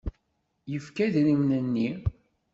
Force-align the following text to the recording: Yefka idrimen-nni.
Yefka 0.71 1.03
idrimen-nni. 1.07 1.89